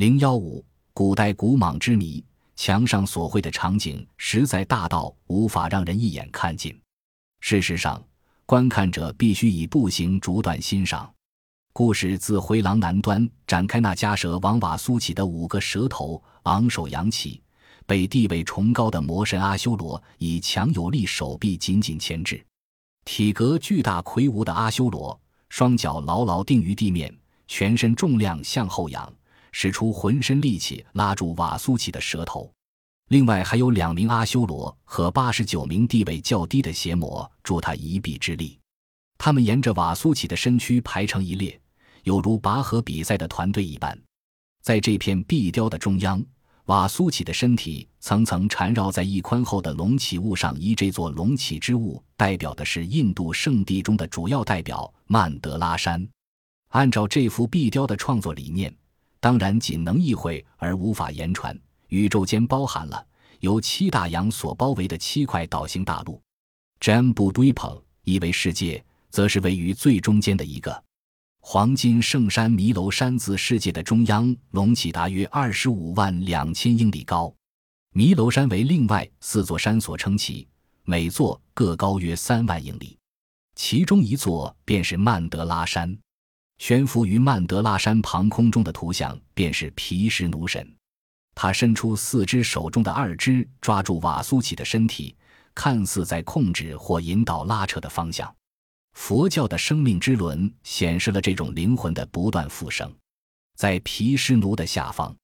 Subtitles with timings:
[0.00, 2.24] 零幺五，古代古蟒之谜，
[2.56, 6.74] 墙上所绘的场景实在大到无法让人一眼看尽。
[7.40, 8.02] 事实上，
[8.46, 11.12] 观看者必须以步行逐段欣赏。
[11.74, 17.42] 故事自回廊南端展开，那家蛇王瓦苏起的五个蛇头昂首扬起，
[17.84, 22.42] 被地位崇高的魔神阿修罗以强有力手臂紧紧牵制。
[23.04, 25.20] 体格巨大魁梧的阿修罗，
[25.50, 27.14] 双脚牢牢定于地面，
[27.46, 29.12] 全身重量向后仰，
[29.52, 32.52] 使出浑身力气拉住瓦苏起的舌头。
[33.08, 38.58] 另外还有两名阿修罗和八十九名地位较低的邪魔助他一臂之力。
[39.18, 41.60] 他们沿着瓦苏起的身躯排成一列，
[42.04, 43.98] 有如拔河比赛的团队一般。
[44.62, 46.24] 在这片壁雕的中央，
[46.66, 50.58] 瓦苏起的身体层层缠绕在一宽厚的隆起物上。
[50.58, 56.08] 依这座隆起之物，代表的是印度圣地中的主要代表曼德拉山。
[56.68, 58.72] 按照这幅壁雕的创作理念，
[59.20, 61.56] 当然仅能意会而无法言传。
[61.88, 63.06] 宇宙间包含了
[63.40, 66.20] 由七大洋所包围的七块岛形大陆。
[66.80, 68.82] Jambu 意为世界。
[69.10, 70.84] 则是位于最中间的一个
[71.40, 77.34] 黄金圣山弥楼山，自世界的中央隆起，大约二十五万两千英里高。
[77.92, 80.46] 弥楼山为另外四座山所撑起，
[80.84, 82.96] 每座各高约三万英里。
[83.56, 85.98] 其中一座便是曼德拉山，
[86.60, 90.70] 悬浮于曼德拉山旁空中的图像便是毗湿奴神。
[91.34, 95.16] 他伸出四只手中的二只，抓住瓦苏起的身体，
[95.54, 98.32] 看似在控制或引导拉扯的方向。
[98.92, 102.94] 佛教的生命之轮显示了这种灵魂的不断复生。
[103.56, 105.16] 在毗湿奴的下方，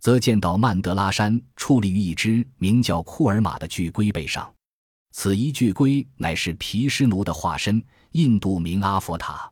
[0.00, 4.52] 则见到曼德拉山矗立于一只名叫库尔玛的巨龟背上。
[5.12, 7.80] 此一巨龟乃是毗湿奴的化身，
[8.12, 9.48] 印度名阿佛塔。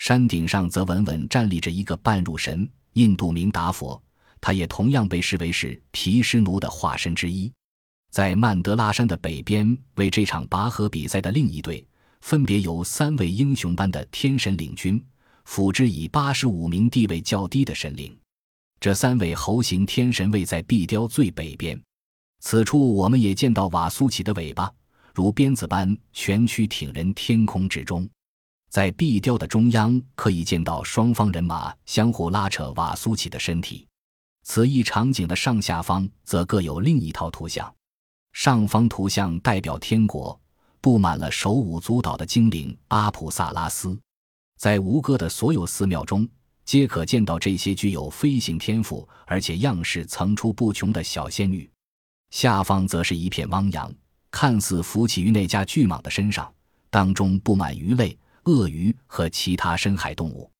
[0.00, 4.02] 山顶上则稳稳站立着一个半入神，印度名达佛，
[4.40, 7.52] 他也同样被视为是毗湿奴的化身之一。
[8.10, 11.86] 在曼德拉山的北边，为这场拔河比赛的另一队。
[12.22, 15.02] 分别由三位英雄般的天神领军，
[15.44, 18.18] 辅之以八十五名地位较低的神灵。
[18.80, 21.78] 这三位猴形天神位在壁雕最北边。
[22.40, 24.72] 此处我们也见到瓦苏奇的尾巴，
[25.14, 28.08] 如鞭子般蜷曲挺人天空之中。
[28.70, 33.86] 在壁雕的中央，可以见到双方人马相互拉扯瓦苏起的身体。
[34.44, 37.70] 此一场景的上下方则各有另一套图像。
[38.32, 40.40] 上方图像代表天国。
[40.82, 44.00] 布满了手舞足蹈的精灵阿普萨拉斯，
[44.56, 46.26] 在吴哥的所有寺庙中，
[46.64, 51.70] 皆可见到这些具有飞行天赋而且样式层出不穷的小仙女。
[52.30, 53.92] 下方则是一片汪洋，
[54.30, 56.50] 看似浮起于那架巨蟒的身上，
[56.88, 60.50] 当中布满鱼类、鳄鱼和其他深海动物。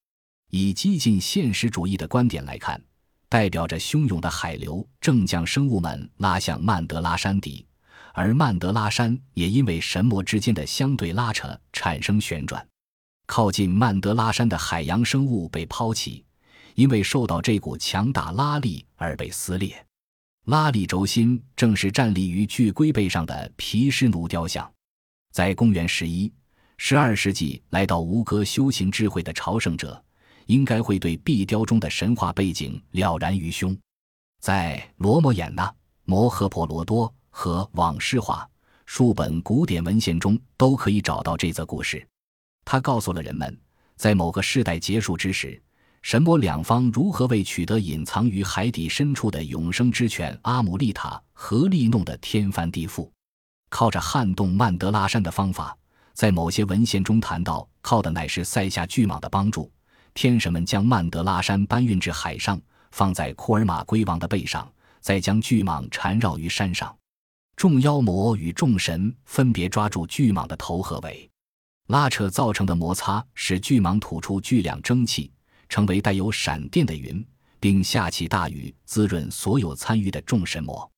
[0.49, 2.81] 以激进现实主义的观点来看，
[3.29, 7.65] 代表着汹涌的海流正将生物们拉向曼德拉山底。
[8.13, 12.67] 而曼德拉山也因为神魔之间的相对拉扯产生旋转，
[13.25, 16.25] 靠近曼德拉山的海洋生物被抛弃，
[16.75, 19.85] 因为受到这股强大拉力而被撕裂。
[20.47, 24.69] 拉力轴心正是站立于巨龟背上的毗湿奴雕像。
[25.31, 26.29] 在公元十一、
[26.83, 30.03] 十二世纪来到吴哥修行智慧的朝圣者，
[30.47, 33.77] 应该会对壁雕中的神话背景了然于胸。
[34.41, 35.71] 在罗摩衍那、
[36.05, 37.13] 摩诃婆罗多。
[37.29, 38.49] 和往事话
[38.87, 42.05] 数本古典文献中都可以找到这则故事。
[42.65, 43.55] 他告诉了人们，
[43.95, 45.61] 在某个世代结束之时，
[46.01, 53.07] 神魔两方如何为取得隐藏于海底深处的永生之泉阿姆利塔合力弄得天翻地覆。
[53.69, 55.77] 靠着撼动曼德拉山的方法，
[56.13, 59.71] 在某些文献中谈到，靠的乃是塞下巨蟒的帮助。
[60.13, 62.61] 天神们将曼德拉山搬运至海上，
[62.91, 66.93] 放在库尔玛龟王的背上，再将巨蟒缠绕于山上。
[67.55, 71.29] 众妖魔与众神分别抓住巨蟒的头和尾，
[71.87, 75.31] 拉扯造成的摩擦使巨蟒吐出巨量蒸汽，
[75.69, 77.25] 成为带有闪电的云，
[77.59, 80.89] 并下起大雨，滋润所有参与的众神魔。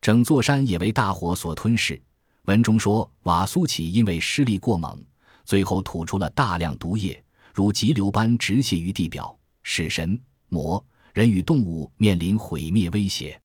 [0.00, 2.00] 整座山也为大火所吞噬。
[2.44, 5.04] 文中说，瓦苏奇因为施力过猛，
[5.44, 7.22] 最后吐出了大量毒液，
[7.54, 13.40] 如急流般直泻于地表，使神魔人与动物面临毁灭威胁。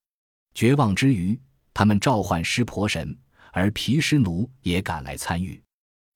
[0.53, 1.39] 绝望之余。
[1.73, 3.15] 他们召唤湿婆神，
[3.51, 5.61] 而毗湿奴也赶来参与。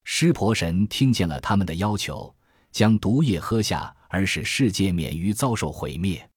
[0.05, 2.35] 湿婆神听见了他们的要求，
[2.71, 6.27] 将毒液喝下，而使世界免于遭受毁灭。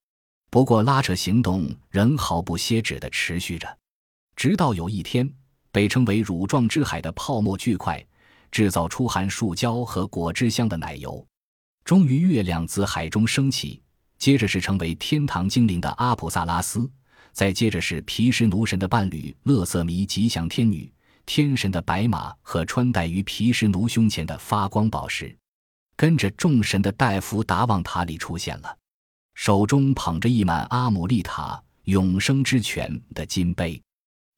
[0.50, 3.78] 不过，拉扯行动仍毫不歇止地持续着，
[4.36, 5.26] 直到有一天，
[5.74, 8.00] 被称为乳状之海的泡沫巨块
[8.52, 11.26] 制造出含树胶和果汁香的奶油，
[11.84, 13.82] 终于月亮自海中升起，
[14.16, 16.88] 接着是成为天堂精灵的阿普萨拉斯，
[17.32, 20.88] 再接着是皮什奴神的伴侣勒瑟弥吉祥天女、
[21.26, 25.36] 天神的白马和穿戴于皮什奴胸前的发光宝石。
[25.96, 28.78] 跟着众神的戴夫达旺塔里出现了，
[29.34, 33.82] 手中捧着一满阿姆利塔永生之泉的金杯。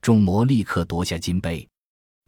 [0.06, 1.68] 众魔立刻夺下金杯，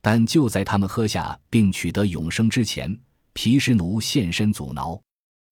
[0.01, 2.99] 但就在他们喝下并取得永生之前，
[3.35, 5.01] 皮什奴现身阻挠。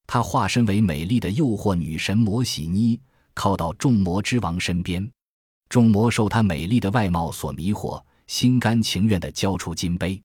[0.09, 3.01] 他化身为美丽的诱惑女神摩喜妮，
[3.33, 5.09] 靠到众魔之王身边。
[5.69, 10.21] 众魔受他美丽的外貌所迷惑，心甘情愿地交出金杯。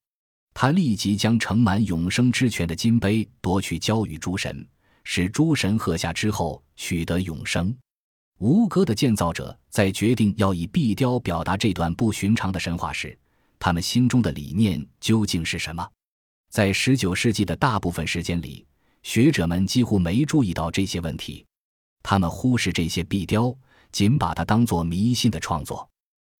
[0.55, 4.67] 他立即将盛满永生之泉的金杯夺去，交与诸神，
[5.03, 7.71] 使诸神喝下之后取得永生。
[8.41, 13.15] 吴哥的建造者在决定要以壁雕表达这段不寻常的神话时，
[13.59, 15.87] 他们心中的理念究竟是什么？
[16.49, 18.65] 在十九世纪的大部分时间里，
[19.03, 21.45] 学者们几乎没注意到这些问题，
[22.01, 23.55] 他们忽视这些壁雕，
[23.91, 25.87] 仅把它当作迷信的创作。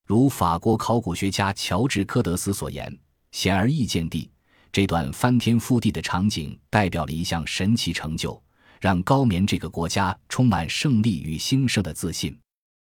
[0.07, 2.91] 如法国考古学家乔治·科德斯所言。
[3.31, 4.27] 显而易见地，
[4.71, 8.41] 这段翻天覆地的场景代表了一项神奇成就，
[8.81, 12.37] 让高棉这个国家充满胜利与兴盛的自信。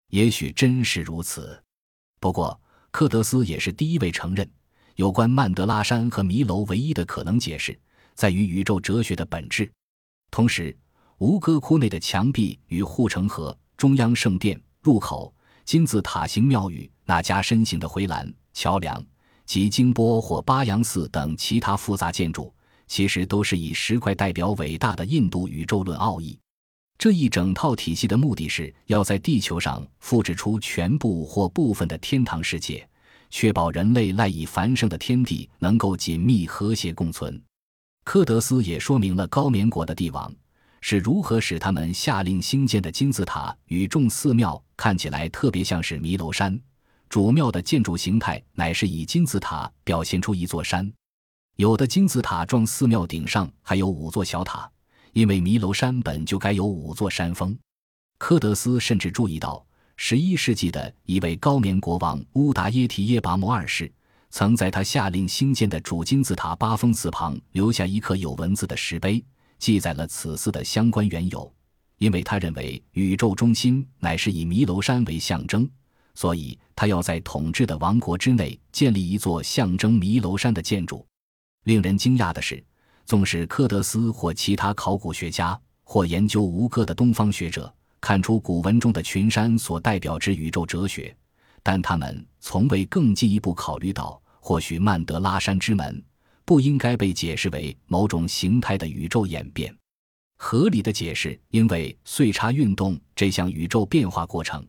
[0.08, 1.62] 也许真是如此，
[2.18, 2.60] 不过
[2.90, 4.50] 克德斯也是第一位承认，
[4.96, 7.78] 有关曼德拉山和迷楼唯一的可能解释
[8.14, 9.70] 在于宇宙哲学的本质。
[10.30, 10.74] 同时，
[11.18, 15.32] 吴哥窟内的墙壁与护城河、中央圣殿入口、
[15.64, 19.04] 金字塔形庙宇那加深型的回廊、桥梁。
[19.44, 22.54] 及金波或巴扬寺等其他复杂建筑，
[22.92, 26.38] 其实都是以石块代表伟大的印度宇宙论奥义。
[26.98, 32.86] 这一整套体系的目的是要在地球上复制出全部或部分的天堂世界，
[33.30, 37.42] 确保人类赖以繁盛的天地能够紧密和谐共存。
[38.04, 40.30] 科德斯也说明了高棉国的帝王
[40.82, 46.60] 是如何使他们下令兴建的金字塔与众寺庙看起来特别像是弥楼山。
[47.08, 50.92] 主庙的建筑形态乃是以金字塔表现出一座山，
[51.56, 54.70] 有的金字塔状寺庙顶上还有五座小塔，
[55.12, 57.56] 因为弥楼山本就该有五座山峰。
[58.18, 59.64] 科德斯甚至注意到，
[59.96, 63.92] 十一世纪的一位高棉国王乌达耶提耶拔摩二世，
[64.30, 69.22] 曾在他下令兴建的主金字塔八峰寺旁留下一刻有文字的石碑，
[69.58, 71.52] 记载了此寺的相关缘由。
[71.98, 75.68] 因为他认为宇宙中心乃是以弥楼山为象征。
[76.14, 81.06] 所以，他要在统治的王国之内建立一座象征弥楼山的建筑。
[81.64, 82.62] 令人惊讶的是，
[83.06, 91.14] 纵使科德斯或其他考古学家或研究吴哥的东方学者看出古文中的群山所代表之宇宙哲学，
[91.62, 96.02] 但他们从未更进一步考虑到，或许曼德拉山之门
[96.44, 99.72] 不应该被解释为某种形态的宇宙演变。
[100.36, 104.66] 合理的解释，因为岁差运动这项宇宙变化过程。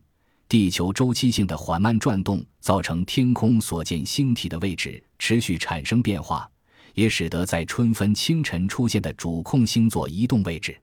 [0.48, 6.48] 地球周期性的缓慢转动，造成天空所见星体的位置持续产生变化，
[6.94, 10.76] 也使得在春分清晨出现的主控星座移动位置。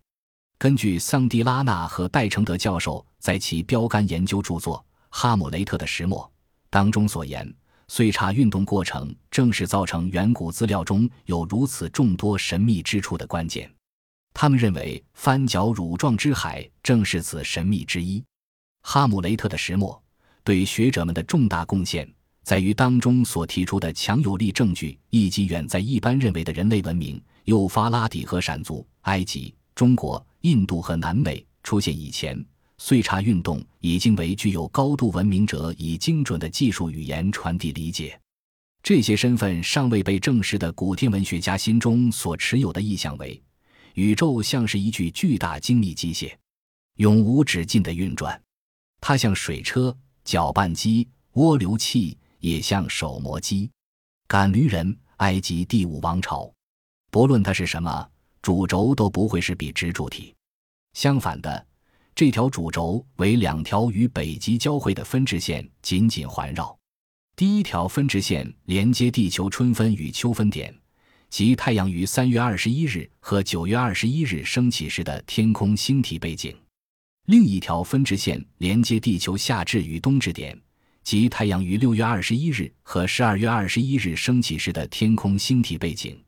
[0.57, 4.77] 根据桑迪拉纳和戴承德教授在其标杆研究著作
[5.09, 6.19] 《哈姆雷特的石墨》
[6.69, 7.51] 当中所言，
[7.87, 13.69] 岁差运动过程正是造成远古资料中有如此众多神秘之处的关键。
[14.33, 18.23] 他们认为翻角乳状之海正是此神秘之一。
[18.83, 20.01] 哈姆雷特的石墨
[20.43, 22.07] 对学者们的重大贡献，
[22.43, 32.43] 在于当中所提出的强有力证据，以及远在一般认为的人类文明——幼发拉底河闪族、埃及、中国、印度和南美出现以前，
[32.77, 38.19] 岁差运动已经为具有高度文明者以精准的技术语言传递理解。
[38.83, 43.39] 这些身份尚未被证实的古天文学家心中所持有的意象为：
[43.93, 46.33] 宇宙像是一具巨大精密机械，
[46.95, 48.41] 永无止境的运转。
[48.99, 53.71] 它像水车、搅拌机、涡流器，也像手磨机、
[54.27, 54.95] 赶驴人。
[55.21, 56.51] 埃及第五王朝，
[57.11, 58.09] 不论它是什么
[58.41, 60.33] 主轴，都不会是笔直主体。
[60.93, 61.63] 相反的，
[62.15, 66.75] 这条主轴为两条与北极交汇的分支线紧紧环绕。
[67.35, 70.75] 第一条分支线连接地球春分与秋分点，
[71.29, 76.57] 即太阳于三月二十一日和九月二十一日升起时的天空星体背景。
[77.27, 80.59] 另一条分支线连接地球夏至与冬至点，
[81.03, 86.21] 即太阳于六月二十一日和十二月二十一日升起时的天空星体背景。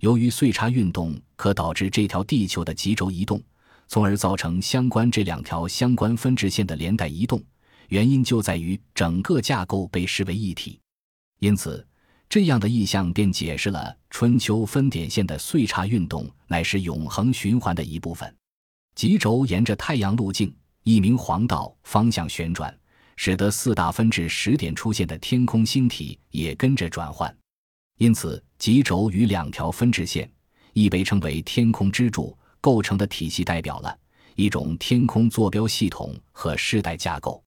[0.00, 3.42] 由于岁差运动可导致这条地球的极轴移动，
[3.88, 7.42] 从而造成相关这两条相关分支线的连带移动，
[7.88, 10.78] 原因就在于整个架构被视为一体。
[11.38, 11.86] 因此，
[12.28, 18.34] 这样的意象便解释了春秋分点线的岁差运动乃是永恒循环的一部分。
[18.94, 22.76] 极轴沿着太阳路径一名黄道方向旋转，
[23.16, 27.34] 使得四大分至十点出现的天空星体也跟着转换。
[27.98, 30.30] 因此，极轴与两条分支线，
[30.72, 33.98] 亦被称为天空支柱构成的体系，代表了
[34.34, 37.42] 一种天空坐标系统和世代架构。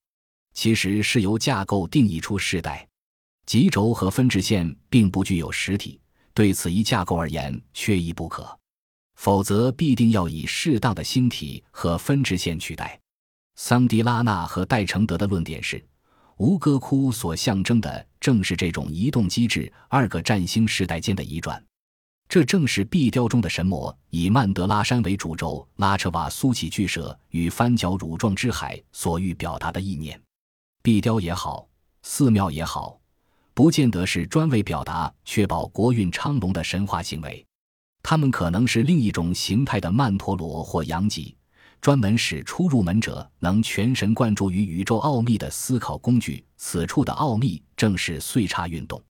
[0.54, 2.86] 其实是由架构定义出世代。
[3.46, 6.00] 极轴和分支线并不具有实体，
[6.34, 8.60] 对此一架构而言缺一不可。
[9.16, 13.00] 否则，必定要以适当的星体和分支线取代。
[13.62, 15.86] 桑迪拉纳和戴承德的论点是，
[16.38, 21.62] 吴哥窟所象征的正是这种移动机制，二个占星时代间的移转。
[22.30, 30.20] 这正是壁雕中的神魔以曼德拉山为主轴，拉扯瓦苏起巨蛇与翻角乳状之海所欲表达的意念。
[30.82, 31.68] 壁雕也好，
[32.02, 32.98] 寺庙也好，
[33.54, 37.46] 不见得是专为表达确保国运昌隆的神话行为。
[38.02, 41.36] 他们可能是另一种形态的曼陀罗或阳极，
[41.82, 46.44] 专门使初入门者能全神贯注于宇宙奥秘的思考工具。
[46.58, 49.02] 此处的奥秘正是岁差运动。